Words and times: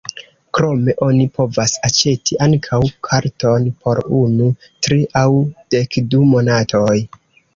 Krome 0.57 0.93
oni 1.07 1.25
povas 1.35 1.73
aĉeti 1.89 2.37
ankaŭ 2.45 2.79
karton 3.09 3.67
por 3.83 4.01
unu, 4.21 4.49
tri 4.87 4.99
aŭ 5.21 5.27
dekdu 5.75 6.25
monatoj. 6.33 6.99